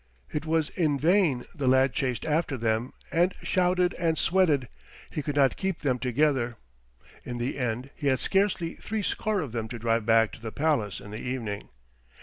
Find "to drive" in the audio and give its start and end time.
9.67-10.07